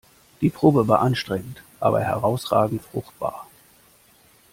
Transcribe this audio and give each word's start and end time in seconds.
Die 0.41 0.49
Probe 0.49 0.87
war 0.87 1.01
anstrengend 1.01 1.61
aber 1.79 1.99
herausragend 2.01 2.81
fruchtbar. 2.81 3.47